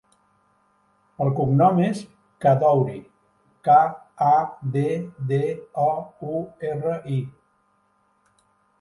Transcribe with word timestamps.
El 1.25 1.29
cognom 1.39 1.81
és 1.87 2.01
Kaddouri: 2.47 2.97
ca, 3.69 3.77
a, 4.31 4.33
de, 4.79 4.89
de, 5.35 5.43
o, 5.87 5.95
u, 6.35 6.45
erra, 6.75 7.01
i. 7.21 7.25